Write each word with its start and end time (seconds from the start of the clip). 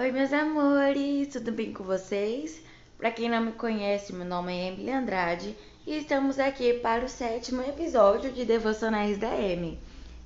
Oi, 0.00 0.12
meus 0.12 0.32
amores, 0.32 1.26
tudo 1.26 1.50
bem 1.50 1.72
com 1.72 1.82
vocês? 1.82 2.62
Para 2.96 3.10
quem 3.10 3.28
não 3.28 3.40
me 3.40 3.50
conhece, 3.50 4.12
meu 4.12 4.24
nome 4.24 4.56
é 4.56 4.68
Emily 4.68 4.92
Andrade 4.92 5.56
e 5.84 5.98
estamos 5.98 6.38
aqui 6.38 6.74
para 6.74 7.04
o 7.04 7.08
sétimo 7.08 7.62
episódio 7.62 8.30
de 8.30 8.44
Devocionais 8.44 9.18
da 9.18 9.34
M. 9.36 9.76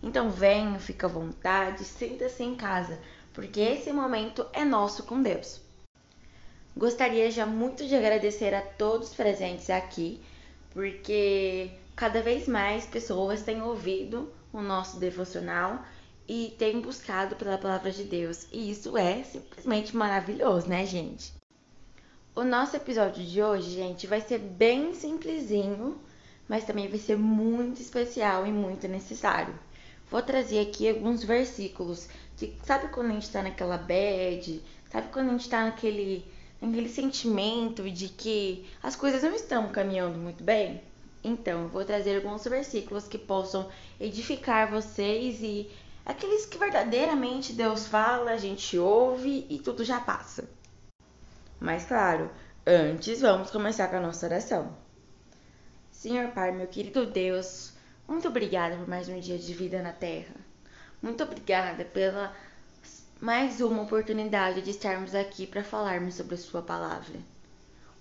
Então 0.03 0.29
venha, 0.29 0.79
fica 0.79 1.07
à 1.07 1.11
vontade, 1.11 1.85
sinta-se 1.85 2.45
em 2.45 2.55
casa, 2.55 2.99
porque 3.33 3.61
esse 3.61 3.91
momento 3.95 4.47
é 4.53 4.63
nosso 4.63 5.05
com 5.05 5.23
Deus. 5.23 5.59
Gostaria 6.77 7.31
já 7.31 7.47
muito 7.47 7.87
de 7.87 7.97
agradecer 7.97 8.55
a 8.55 8.61
todos 8.61 9.15
presentes 9.15 9.71
aqui, 9.71 10.21
porque 10.75 11.71
cada 11.97 12.21
vez 12.21 12.47
mais 12.47 12.85
pessoas 12.85 13.41
têm 13.41 13.63
ouvido 13.63 14.31
o 14.53 14.61
nosso 14.61 15.01
devocional 15.01 15.83
e 16.35 16.55
têm 16.57 16.81
buscado 16.81 17.37
pela 17.37 17.59
palavra 17.59 17.91
de 17.91 18.05
Deus. 18.05 18.47
E 18.51 18.71
isso 18.71 18.97
é 18.97 19.23
simplesmente 19.23 19.95
maravilhoso, 19.95 20.67
né, 20.67 20.87
gente? 20.87 21.31
O 22.35 22.43
nosso 22.43 22.75
episódio 22.75 23.23
de 23.23 23.43
hoje, 23.43 23.73
gente, 23.73 24.07
vai 24.07 24.23
ser 24.23 24.39
bem 24.39 24.95
simplesinho, 24.95 26.01
mas 26.49 26.65
também 26.65 26.89
vai 26.89 26.99
ser 26.99 27.19
muito 27.19 27.83
especial 27.83 28.47
e 28.47 28.51
muito 28.51 28.89
necessário. 28.89 29.55
Vou 30.11 30.23
trazer 30.23 30.61
aqui 30.61 30.89
alguns 30.89 31.23
versículos 31.23 32.09
que 32.39 32.57
sabe 32.65 32.89
quando 32.89 33.11
a 33.11 33.13
gente 33.13 33.31
tá 33.31 33.43
naquela 33.43 33.77
bad, 33.77 34.63
sabe 34.91 35.09
quando 35.13 35.29
a 35.29 35.33
gente 35.33 35.51
tá 35.51 35.65
naquele 35.65 36.25
aquele 36.63 36.89
sentimento 36.89 37.91
de 37.91 38.09
que 38.09 38.65
as 38.83 38.97
coisas 38.97 39.23
não 39.23 39.35
estão 39.35 39.69
caminhando 39.69 40.17
muito 40.17 40.43
bem? 40.43 40.81
Então, 41.23 41.65
eu 41.65 41.69
vou 41.69 41.85
trazer 41.85 42.17
alguns 42.17 42.43
versículos 42.45 43.07
que 43.07 43.19
possam 43.19 43.69
edificar 44.01 44.71
vocês 44.71 45.43
e 45.43 45.69
aqueles 46.05 46.47
que 46.47 46.59
verdadeiramente 46.59 47.53
Deus 47.53 47.87
fala, 47.87 48.33
a 48.33 48.37
gente 48.37 48.79
ouve 48.79 49.47
e 49.49 49.59
tudo 49.59 49.85
já 49.85 50.01
passa. 50.01 50.49
Mas 51.61 51.85
claro, 51.85 52.31
antes 52.67 53.21
vamos 53.21 53.51
começar 53.51 53.89
com 53.89 53.97
a 53.97 54.01
nossa 54.01 54.27
oração. 54.27 54.77
Senhor 55.91 56.33
Pai, 56.33 56.51
meu 56.51 56.67
querido 56.67 57.07
Deus, 57.07 57.73
muito 58.09 58.27
obrigada 58.27 58.77
por 58.77 58.89
mais 58.89 59.09
um 59.09 59.21
dia 59.21 59.39
de 59.39 59.55
vida 59.55 59.81
na 59.81 59.93
Terra. 59.93 60.35
Muito 61.01 61.23
obrigada 61.23 61.85
pela 61.85 62.35
mais 63.21 63.61
uma 63.61 63.83
oportunidade 63.83 64.63
de 64.63 64.71
estarmos 64.71 65.15
aqui 65.15 65.47
para 65.47 65.63
falarmos 65.63 66.15
sobre 66.17 66.35
a 66.35 66.39
Sua 66.39 66.61
palavra. 66.61 67.21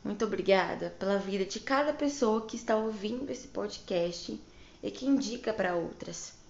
Muito 0.03 0.25
obrigada 0.25 0.89
pela 0.97 1.19
vida 1.19 1.45
de 1.45 1.59
cada 1.59 1.93
pessoa 1.93 2.47
que 2.47 2.55
está 2.55 2.75
ouvindo 2.75 3.29
esse 3.29 3.47
podcast 3.47 4.41
e 4.81 4.89
que 4.89 5.05
indica 5.05 5.53
para 5.53 5.75
outras. 5.75 6.40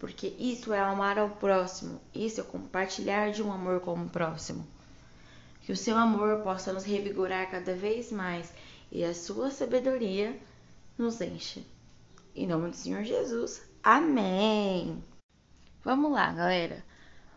Porque 0.00 0.34
isso 0.38 0.72
é 0.72 0.80
amar 0.80 1.18
ao 1.18 1.28
próximo, 1.28 2.00
isso 2.14 2.40
é 2.40 2.44
compartilhar 2.44 3.32
de 3.32 3.42
um 3.42 3.52
amor 3.52 3.80
com 3.80 3.92
o 3.92 4.08
próximo. 4.08 4.66
Que 5.60 5.72
o 5.72 5.76
seu 5.76 5.94
amor 5.94 6.40
possa 6.40 6.72
nos 6.72 6.84
revigorar 6.84 7.50
cada 7.50 7.74
vez 7.74 8.10
mais 8.10 8.50
e 8.90 9.04
a 9.04 9.12
sua 9.12 9.50
sabedoria 9.50 10.34
nos 10.96 11.20
encha. 11.20 11.60
Em 12.34 12.46
nome 12.46 12.70
do 12.70 12.76
Senhor 12.76 13.04
Jesus. 13.04 13.62
Amém. 13.82 15.04
Vamos 15.84 16.10
lá, 16.10 16.32
galera. 16.32 16.82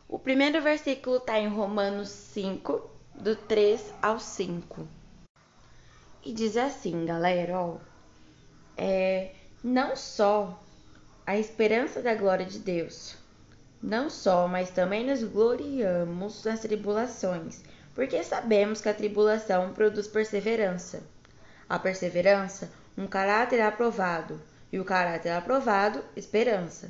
O 0.07 0.17
primeiro 0.17 0.61
versículo 0.61 1.17
está 1.17 1.37
em 1.37 1.49
Romanos 1.49 2.07
5, 2.07 2.89
do 3.15 3.35
3 3.35 3.93
ao 4.01 4.21
5. 4.21 4.87
E 6.23 6.31
diz 6.31 6.55
assim, 6.55 7.05
galera, 7.05 7.59
ó. 7.59 7.77
É, 8.77 9.35
não 9.61 9.97
só 9.97 10.62
a 11.25 11.37
esperança 11.37 12.01
da 12.01 12.13
glória 12.13 12.45
de 12.45 12.59
Deus, 12.59 13.15
não 13.81 14.09
só, 14.09 14.45
mas 14.45 14.69
também 14.69 15.05
nos 15.05 15.23
gloriamos 15.23 16.43
nas 16.43 16.59
tribulações, 16.59 17.61
porque 17.95 18.21
sabemos 18.23 18.81
que 18.81 18.89
a 18.89 18.93
tribulação 18.93 19.73
produz 19.73 20.07
perseverança. 20.07 21.01
A 21.69 21.79
perseverança, 21.79 22.69
um 22.97 23.07
caráter 23.07 23.61
aprovado, 23.61 24.39
e 24.71 24.79
o 24.79 24.85
caráter 24.85 25.31
aprovado, 25.31 26.03
esperança. 26.15 26.89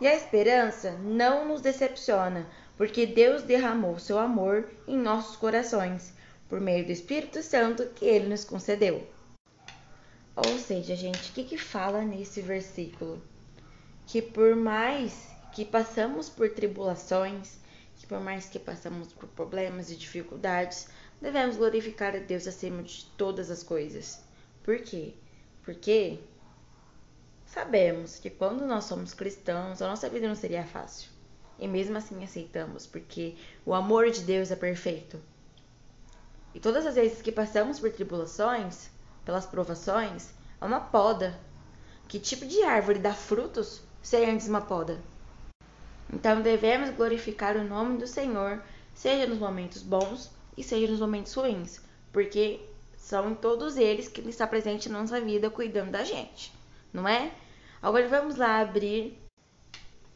E 0.00 0.06
a 0.06 0.14
esperança 0.14 0.92
não 1.02 1.46
nos 1.46 1.60
decepciona, 1.60 2.46
porque 2.76 3.04
Deus 3.04 3.42
derramou 3.42 3.98
seu 3.98 4.18
amor 4.18 4.66
em 4.86 4.96
nossos 4.96 5.36
corações, 5.36 6.14
por 6.48 6.58
meio 6.60 6.86
do 6.86 6.92
Espírito 6.92 7.42
Santo 7.42 7.84
que 7.94 8.06
ele 8.06 8.28
nos 8.28 8.44
concedeu. 8.44 9.06
Ou 10.34 10.58
seja, 10.58 10.96
gente, 10.96 11.30
o 11.30 11.34
que, 11.34 11.44
que 11.44 11.58
fala 11.58 12.00
nesse 12.02 12.40
versículo? 12.40 13.20
Que 14.08 14.20
por 14.20 14.56
mais 14.56 15.28
que 15.52 15.64
passamos 15.64 16.28
por 16.28 16.50
tribulações, 16.50 17.58
que 17.96 18.06
por 18.08 18.18
mais 18.18 18.48
que 18.48 18.58
passamos 18.58 19.12
por 19.12 19.28
problemas 19.28 19.88
e 19.92 19.96
dificuldades, 19.96 20.88
devemos 21.22 21.56
glorificar 21.56 22.16
a 22.16 22.18
Deus 22.18 22.48
acima 22.48 22.82
de 22.82 23.04
todas 23.16 23.52
as 23.52 23.62
coisas. 23.62 24.20
Por 24.64 24.80
quê? 24.80 25.14
Porque 25.62 26.18
Sabemos 27.48 28.18
que 28.18 28.28
quando 28.28 28.66
nós 28.66 28.84
somos 28.84 29.14
cristãos, 29.14 29.80
a 29.80 29.88
nossa 29.88 30.08
vida 30.08 30.28
não 30.28 30.34
seria 30.34 30.66
fácil. 30.66 31.10
E 31.58 31.66
mesmo 31.66 31.96
assim 31.96 32.22
aceitamos, 32.22 32.86
porque 32.86 33.36
o 33.64 33.72
amor 33.72 34.10
de 34.10 34.20
Deus 34.20 34.50
é 34.50 34.56
perfeito. 34.56 35.18
E 36.54 36.60
todas 36.60 36.84
as 36.84 36.94
vezes 36.94 37.22
que 37.22 37.32
passamos 37.32 37.80
por 37.80 37.90
tribulações, 37.90 38.90
pelas 39.24 39.46
provações, 39.46 40.28
é 40.60 40.64
uma 40.64 40.78
poda. 40.78 41.40
Que 42.06 42.20
tipo 42.20 42.44
de 42.44 42.62
árvore 42.62 42.98
dá 42.98 43.14
frutos 43.14 43.80
sem 44.02 44.30
antes 44.30 44.48
uma 44.48 44.60
poda? 44.60 45.00
Então 46.12 46.40
devemos 46.40 46.90
glorificar 46.90 47.56
o 47.56 47.64
nome 47.64 47.98
do 47.98 48.06
Senhor, 48.06 48.62
seja 48.94 49.26
nos 49.26 49.38
momentos 49.38 49.82
bons 49.82 50.30
e 50.56 50.62
seja 50.62 50.90
nos 50.90 51.00
momentos 51.00 51.34
ruins, 51.34 51.80
porque 52.12 52.60
são 52.96 53.34
todos 53.34 53.76
eles 53.76 54.08
que 54.08 54.20
Ele 54.20 54.30
está 54.30 54.46
presente 54.46 54.88
na 54.88 55.00
nossa 55.00 55.20
vida 55.20 55.50
cuidando 55.50 55.90
da 55.90 56.04
gente 56.04 56.56
não 56.92 57.06
é? 57.06 57.32
Agora 57.80 58.08
vamos 58.08 58.36
lá 58.36 58.60
abrir, 58.60 59.16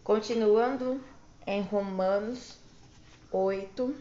continuando 0.03 1.01
em 1.47 1.63
Romanos 1.63 2.59
8, 3.31 3.95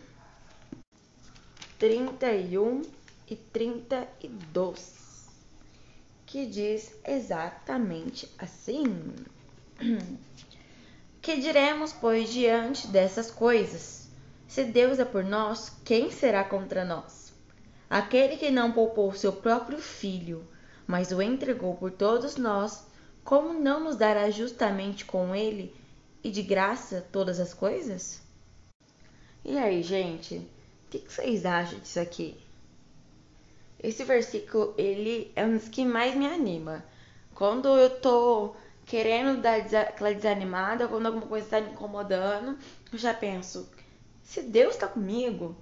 31 1.78 2.82
e 3.28 3.36
32, 3.36 5.28
que 6.26 6.46
diz 6.46 6.96
exatamente 7.06 8.30
assim: 8.38 8.86
Que 11.22 11.38
diremos, 11.38 11.94
pois, 11.94 12.32
diante 12.32 12.88
dessas 12.88 13.30
coisas? 13.30 14.08
Se 14.48 14.64
Deus 14.64 14.98
é 14.98 15.06
por 15.06 15.24
nós, 15.24 15.72
quem 15.86 16.10
será 16.10 16.44
contra 16.44 16.84
nós? 16.84 17.32
Aquele 17.90 18.38
que 18.38 18.50
não 18.50 18.72
poupou 18.72 19.14
seu 19.14 19.32
próprio 19.32 19.78
filho, 19.78 20.44
mas 20.88 21.12
o 21.12 21.22
entregou 21.22 21.76
por 21.76 21.92
todos 21.92 22.38
nós, 22.38 22.86
como 23.24 23.54
não 23.54 23.84
nos 23.84 23.96
dará 23.96 24.30
justamente 24.32 25.06
com 25.06 25.36
ele 25.36 25.76
e 26.24 26.32
de 26.32 26.42
graça 26.42 27.06
todas 27.12 27.40
as 27.40 27.54
coisas? 27.54 28.22
E 29.46 29.58
aí, 29.58 29.84
gente, 29.84 30.36
o 30.38 30.90
que, 30.90 31.00
que 31.00 31.14
vocês 31.14 31.46
acham 31.46 31.80
disso 31.80 32.00
aqui? 32.00 32.36
Esse 33.82 34.04
versículo, 34.04 34.74
ele 34.78 35.32
é 35.36 35.46
um 35.46 35.58
dos 35.58 35.68
que 35.68 35.86
mais 35.86 36.16
me 36.16 36.26
anima. 36.26 36.84
Quando 37.34 37.68
eu 37.70 37.90
tô 38.02 38.56
querendo 38.86 39.42
dar 39.42 39.58
aquela 39.58 40.14
desanimada, 40.14 40.88
quando 40.88 41.06
alguma 41.06 41.28
coisa 41.28 41.46
está 41.46 41.62
me 41.62 41.72
incomodando, 41.72 42.58
eu 42.92 42.98
já 42.98 43.14
penso, 43.14 43.70
se 44.24 44.42
Deus 44.42 44.76
está 44.76 44.88
comigo, 44.88 45.56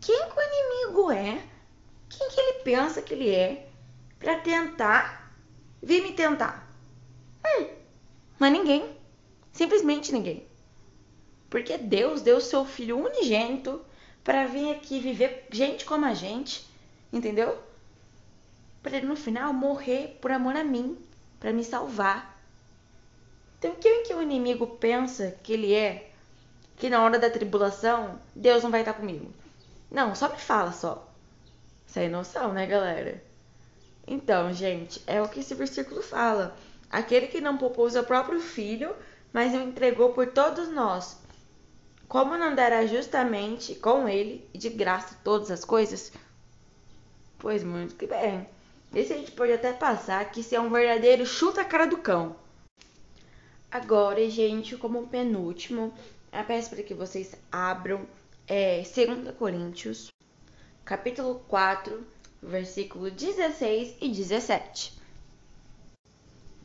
quem 0.00 0.28
que 0.28 0.38
o 0.38 0.42
inimigo 0.42 1.10
é? 1.10 1.42
Quem 2.08 2.28
que 2.28 2.40
ele 2.40 2.58
pensa 2.62 3.02
que 3.02 3.14
ele 3.14 3.34
é? 3.34 3.68
para 4.24 4.38
tentar 4.38 5.30
vir 5.82 6.02
me 6.02 6.12
tentar. 6.12 6.66
Hum, 7.44 7.66
mas 8.38 8.52
ninguém. 8.52 8.96
Simplesmente 9.52 10.12
ninguém. 10.12 10.46
Porque 11.50 11.76
Deus 11.76 12.22
deu 12.22 12.40
seu 12.40 12.64
filho 12.64 12.98
unigênito 12.98 13.84
para 14.24 14.46
vir 14.46 14.74
aqui 14.74 14.98
viver 14.98 15.46
gente 15.52 15.84
como 15.84 16.06
a 16.06 16.14
gente, 16.14 16.66
entendeu? 17.12 17.58
Para 18.82 18.96
ele 18.96 19.06
no 19.06 19.14
final 19.14 19.52
morrer 19.52 20.18
por 20.22 20.32
amor 20.32 20.56
a 20.56 20.64
mim, 20.64 20.96
para 21.38 21.52
me 21.52 21.62
salvar. 21.62 22.33
Então, 23.64 23.76
quem 23.76 24.02
que 24.02 24.12
o 24.12 24.20
inimigo 24.20 24.66
pensa 24.66 25.34
que 25.42 25.54
ele 25.54 25.72
é? 25.72 26.10
Que 26.76 26.90
na 26.90 27.02
hora 27.02 27.18
da 27.18 27.30
tribulação, 27.30 28.20
Deus 28.36 28.62
não 28.62 28.70
vai 28.70 28.80
estar 28.80 28.92
comigo. 28.92 29.32
Não, 29.90 30.14
só 30.14 30.28
me 30.28 30.36
fala 30.36 30.70
só. 30.70 31.10
Sem 31.86 32.10
noção, 32.10 32.52
né, 32.52 32.66
galera? 32.66 33.24
Então, 34.06 34.52
gente, 34.52 35.02
é 35.06 35.22
o 35.22 35.28
que 35.30 35.40
esse 35.40 35.54
versículo 35.54 36.02
fala. 36.02 36.54
Aquele 36.90 37.26
que 37.26 37.40
não 37.40 37.56
poupou 37.56 37.88
seu 37.88 38.04
próprio 38.04 38.38
filho, 38.38 38.94
mas 39.32 39.54
o 39.54 39.56
entregou 39.56 40.12
por 40.12 40.26
todos 40.26 40.68
nós. 40.68 41.16
Como 42.06 42.36
não 42.36 42.54
dará 42.54 42.84
justamente 42.84 43.74
com 43.76 44.06
ele 44.06 44.46
e 44.52 44.58
de 44.58 44.68
graça 44.68 45.16
todas 45.24 45.50
as 45.50 45.64
coisas? 45.64 46.12
Pois 47.38 47.64
muito 47.64 47.94
que 47.94 48.06
bem. 48.06 48.46
Esse 48.94 49.14
a 49.14 49.16
gente 49.16 49.32
pode 49.32 49.54
até 49.54 49.72
passar 49.72 50.30
que 50.30 50.40
isso 50.40 50.54
é 50.54 50.60
um 50.60 50.68
verdadeiro 50.68 51.24
chuta 51.24 51.62
a 51.62 51.64
cara 51.64 51.86
do 51.86 51.96
cão. 51.96 52.43
Agora, 53.74 54.30
gente, 54.30 54.76
como 54.76 55.08
penúltimo, 55.08 55.92
eu 56.32 56.44
peço 56.44 56.70
para 56.70 56.82
que 56.84 56.94
vocês 56.94 57.34
abram 57.50 58.06
é 58.46 58.82
2 58.82 59.34
Coríntios, 59.36 60.12
capítulo 60.84 61.42
4, 61.48 62.06
versículo 62.40 63.10
16 63.10 63.96
e 64.00 64.08
17. 64.10 64.96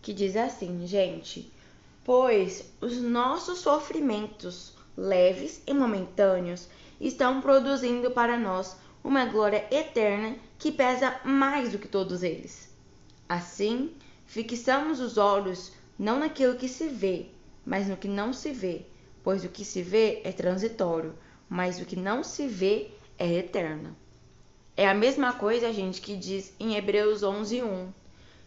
Que 0.04 0.14
diz 0.14 0.36
assim, 0.36 0.86
gente: 0.86 1.52
Pois 2.04 2.72
os 2.80 3.02
nossos 3.02 3.58
sofrimentos 3.58 4.76
leves 4.96 5.64
e 5.66 5.74
momentâneos 5.74 6.70
estão 7.02 7.42
produzindo 7.42 8.12
para 8.12 8.38
nós 8.38 8.78
uma 9.04 9.26
glória 9.26 9.68
eterna 9.72 10.36
que 10.60 10.72
pesa 10.72 11.20
mais 11.26 11.72
do 11.72 11.80
que 11.80 11.88
todos 11.88 12.22
eles. 12.22 12.70
Assim, 13.28 13.96
fixamos 14.28 15.00
os 15.00 15.18
olhos 15.18 15.79
não 16.00 16.18
naquilo 16.18 16.56
que 16.56 16.70
se 16.70 16.88
vê, 16.88 17.26
mas 17.66 17.90
no 17.90 17.98
que 17.98 18.08
não 18.08 18.32
se 18.32 18.54
vê, 18.54 18.84
pois 19.22 19.44
o 19.44 19.50
que 19.50 19.66
se 19.66 19.82
vê 19.82 20.22
é 20.24 20.32
transitório, 20.32 21.14
mas 21.50 21.82
o 21.82 21.86
que 21.86 21.98
não 21.98 22.24
se 22.24 22.48
vê 22.48 22.92
é 23.18 23.28
eterno. 23.34 23.94
É 24.78 24.88
a 24.88 24.94
mesma 24.94 25.34
coisa, 25.34 25.74
gente, 25.74 26.00
que 26.00 26.16
diz 26.16 26.56
em 26.58 26.76
Hebreus 26.76 27.22
11:1, 27.22 27.90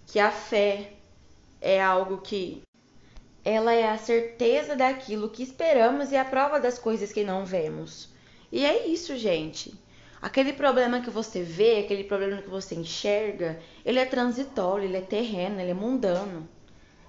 que 0.07 0.19
a 0.19 0.31
fé 0.31 0.95
é 1.61 1.81
algo 1.81 2.23
que 2.23 2.63
ela 3.45 3.75
é 3.75 3.91
a 3.91 3.99
certeza 3.99 4.75
daquilo 4.75 5.29
que 5.29 5.43
esperamos 5.43 6.11
e 6.11 6.17
a 6.17 6.25
prova 6.25 6.59
das 6.59 6.79
coisas 6.79 7.13
que 7.13 7.23
não 7.23 7.45
vemos. 7.45 8.09
E 8.51 8.65
é 8.65 8.87
isso, 8.87 9.15
gente. 9.17 9.75
Aquele 10.23 10.53
problema 10.53 11.01
que 11.01 11.11
você 11.11 11.43
vê, 11.43 11.81
aquele 11.81 12.05
problema 12.05 12.41
que 12.41 12.49
você 12.49 12.75
enxerga, 12.75 13.61
ele 13.85 13.99
é 13.99 14.07
transitório, 14.07 14.85
ele 14.85 14.97
é 14.97 15.01
terreno, 15.03 15.61
ele 15.61 15.73
é 15.73 15.75
mundano. 15.75 16.49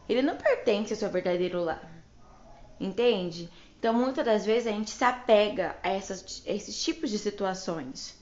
Ele 0.07 0.21
não 0.21 0.37
pertence 0.37 0.93
ao 0.93 0.99
seu 0.99 1.09
verdadeiro 1.09 1.63
lar. 1.63 1.91
Entende? 2.79 3.49
Então, 3.79 3.93
muitas 3.93 4.25
das 4.25 4.45
vezes 4.45 4.67
a 4.67 4.71
gente 4.71 4.91
se 4.91 5.03
apega 5.03 5.75
a, 5.83 5.89
essas, 5.89 6.43
a 6.47 6.51
esses 6.51 6.83
tipos 6.83 7.09
de 7.09 7.19
situações. 7.19 8.17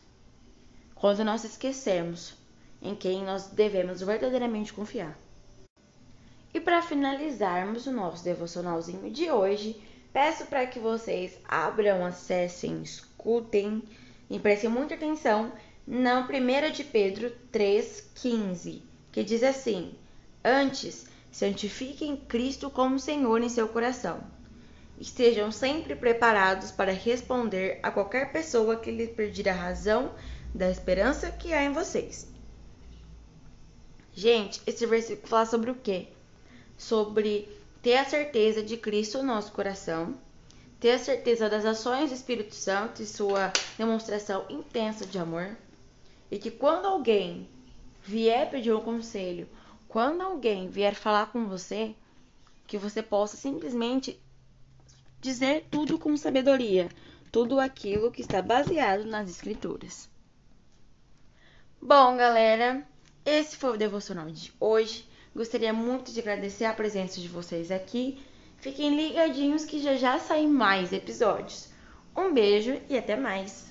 Quando 0.95 1.23
nós 1.23 1.43
esquecemos 1.43 2.33
em 2.81 2.95
quem 2.95 3.23
nós 3.23 3.47
devemos 3.47 4.01
verdadeiramente 4.01 4.73
confiar. 4.73 5.17
E 6.53 6.59
para 6.59 6.81
finalizarmos 6.81 7.85
o 7.85 7.91
nosso 7.91 8.23
devocionalzinho 8.23 9.09
de 9.09 9.31
hoje, 9.31 9.81
peço 10.11 10.45
para 10.47 10.65
que 10.65 10.79
vocês 10.79 11.39
abram, 11.47 12.05
acessem, 12.05 12.81
escutem 12.81 13.83
e 14.29 14.39
prestem 14.39 14.69
muita 14.69 14.95
atenção 14.95 15.51
na 15.87 16.27
1 16.27 16.71
de 16.71 16.83
Pedro 16.83 17.31
3,15, 17.53 18.81
que 19.11 19.23
diz 19.23 19.43
assim: 19.43 19.95
Antes, 20.43 21.05
santifiquem 21.31 22.17
Cristo 22.17 22.69
como 22.69 22.99
Senhor 22.99 23.41
em 23.41 23.49
seu 23.49 23.67
coração. 23.67 24.21
Estejam 24.99 25.51
sempre 25.51 25.95
preparados 25.95 26.71
para 26.71 26.91
responder 26.91 27.79
a 27.81 27.89
qualquer 27.89 28.31
pessoa 28.31 28.75
que 28.75 28.91
lhe 28.91 29.07
pedir 29.07 29.49
a 29.49 29.53
razão 29.53 30.13
da 30.53 30.69
esperança 30.69 31.31
que 31.31 31.53
há 31.53 31.63
em 31.63 31.71
vocês. 31.71 32.27
Gente, 34.13 34.61
esse 34.67 34.85
versículo 34.85 35.27
fala 35.27 35.45
sobre 35.45 35.71
o 35.71 35.75
quê? 35.75 36.09
sobre 36.81 37.47
ter 37.79 37.97
a 37.97 38.05
certeza 38.05 38.63
de 38.63 38.75
Cristo 38.75 39.19
no 39.19 39.25
nosso 39.25 39.51
coração, 39.51 40.15
ter 40.79 40.93
a 40.93 40.99
certeza 40.99 41.47
das 41.47 41.63
ações 41.63 42.09
do 42.09 42.15
Espírito 42.15 42.55
Santo 42.55 43.03
e 43.03 43.05
sua 43.05 43.53
demonstração 43.77 44.45
intensa 44.49 45.05
de 45.05 45.19
amor, 45.19 45.55
e 46.31 46.39
que 46.39 46.49
quando 46.49 46.87
alguém 46.87 47.47
vier 48.01 48.49
pedir 48.49 48.73
um 48.73 48.81
conselho, 48.81 49.47
quando 49.91 50.21
alguém 50.21 50.69
vier 50.69 50.95
falar 50.95 51.33
com 51.33 51.47
você, 51.47 51.93
que 52.65 52.77
você 52.77 53.03
possa 53.03 53.35
simplesmente 53.35 54.17
dizer 55.19 55.67
tudo 55.69 55.99
com 55.99 56.15
sabedoria, 56.15 56.87
tudo 57.29 57.59
aquilo 57.59 58.09
que 58.09 58.21
está 58.21 58.41
baseado 58.41 59.03
nas 59.03 59.29
Escrituras. 59.29 60.09
Bom, 61.81 62.15
galera, 62.15 62.87
esse 63.25 63.57
foi 63.57 63.71
o 63.71 63.77
devocional 63.77 64.29
de 64.29 64.53
hoje. 64.61 65.05
Gostaria 65.35 65.73
muito 65.73 66.13
de 66.13 66.21
agradecer 66.21 66.63
a 66.63 66.73
presença 66.73 67.19
de 67.19 67.27
vocês 67.27 67.69
aqui. 67.69 68.17
Fiquem 68.59 68.95
ligadinhos 68.95 69.65
que 69.65 69.81
já 69.81 69.97
já 69.97 70.17
saem 70.19 70.47
mais 70.47 70.93
episódios. 70.93 71.67
Um 72.15 72.33
beijo 72.33 72.81
e 72.87 72.97
até 72.97 73.17
mais! 73.17 73.70